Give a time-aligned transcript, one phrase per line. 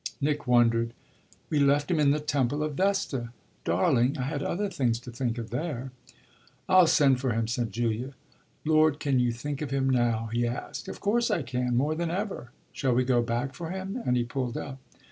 [0.19, 0.93] Nick wondered.
[1.51, 3.29] "We left him in the temple of Vesta.
[3.63, 5.91] Darling, I had other things to think of there."
[6.67, 8.15] "I'll send for him," said Julia.
[8.65, 10.87] "Lord, can you think of him now?" he asked.
[10.87, 14.23] "Of course I can more than ever." "Shall we go back for him?" and he
[14.23, 14.79] pulled up.